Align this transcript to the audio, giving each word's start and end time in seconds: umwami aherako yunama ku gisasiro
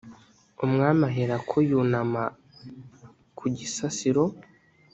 umwami 0.65 1.01
aherako 1.11 1.55
yunama 1.69 2.21
ku 3.37 3.45
gisasiro 3.57 4.23